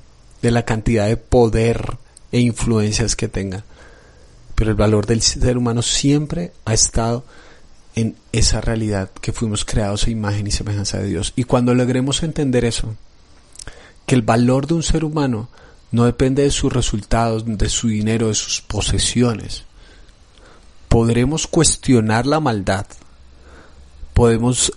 de 0.42 0.50
la 0.50 0.66
cantidad 0.66 1.06
de 1.06 1.18
poder 1.18 2.00
e 2.32 2.40
influencias 2.40 3.16
que 3.16 3.28
tenga. 3.28 3.64
Pero 4.56 4.72
el 4.72 4.78
valor 4.78 5.06
del 5.06 5.22
ser 5.22 5.58
humano 5.58 5.82
siempre 5.82 6.52
ha 6.66 6.74
estado 6.74 7.24
en 7.96 8.16
esa 8.32 8.62
realidad 8.62 9.10
que 9.22 9.34
fuimos 9.34 9.66
creados 9.66 10.06
a 10.06 10.12
imagen 10.12 10.48
y 10.48 10.52
semejanza 10.52 11.00
de 11.00 11.08
Dios. 11.08 11.34
Y 11.36 11.44
cuando 11.44 11.74
logremos 11.74 12.24
entender 12.24 12.64
eso, 12.64 12.96
que 14.06 14.16
el 14.16 14.22
valor 14.22 14.68
de 14.68 14.76
un 14.76 14.84
ser 14.84 15.04
humano 15.04 15.50
no 15.92 16.06
depende 16.06 16.44
de 16.44 16.52
sus 16.52 16.72
resultados, 16.72 17.44
de 17.46 17.70
su 17.70 17.90
dinero, 17.90 18.30
de 18.30 18.36
sus 18.36 18.62
posesiones, 18.62 19.66
podremos 20.88 21.48
cuestionar 21.48 22.26
la 22.26 22.40
maldad, 22.40 22.86
podemos 24.14 24.74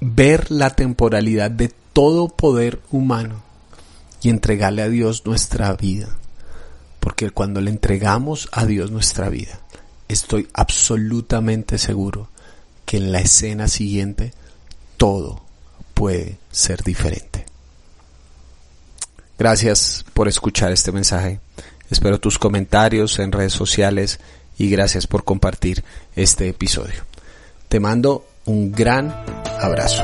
ver 0.00 0.50
la 0.50 0.70
temporalidad 0.70 1.50
de 1.50 1.72
todo 1.92 2.28
poder 2.28 2.80
humano 2.90 3.42
y 4.22 4.28
entregarle 4.28 4.82
a 4.82 4.88
Dios 4.88 5.24
nuestra 5.24 5.72
vida 5.74 6.08
Porque 7.04 7.28
cuando 7.28 7.60
le 7.60 7.70
entregamos 7.70 8.48
a 8.50 8.64
Dios 8.64 8.90
nuestra 8.90 9.28
vida, 9.28 9.60
estoy 10.08 10.48
absolutamente 10.54 11.76
seguro 11.76 12.30
que 12.86 12.96
en 12.96 13.12
la 13.12 13.20
escena 13.20 13.68
siguiente 13.68 14.32
todo 14.96 15.42
puede 15.92 16.38
ser 16.50 16.82
diferente. 16.82 17.44
Gracias 19.38 20.02
por 20.14 20.28
escuchar 20.28 20.72
este 20.72 20.92
mensaje. 20.92 21.40
Espero 21.90 22.18
tus 22.20 22.38
comentarios 22.38 23.18
en 23.18 23.32
redes 23.32 23.52
sociales 23.52 24.18
y 24.56 24.70
gracias 24.70 25.06
por 25.06 25.24
compartir 25.24 25.84
este 26.16 26.48
episodio. 26.48 27.04
Te 27.68 27.80
mando 27.80 28.26
un 28.46 28.72
gran 28.72 29.14
abrazo. 29.60 30.02